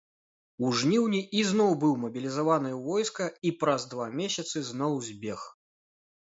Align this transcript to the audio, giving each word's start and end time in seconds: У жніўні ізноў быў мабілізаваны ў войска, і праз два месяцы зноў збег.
У 0.67 0.69
жніўні 0.77 1.19
ізноў 1.41 1.75
быў 1.83 1.93
мабілізаваны 2.05 2.71
ў 2.71 2.81
войска, 2.87 3.29
і 3.51 3.53
праз 3.65 3.87
два 3.93 4.09
месяцы 4.23 4.65
зноў 4.71 4.99
збег. 5.11 5.47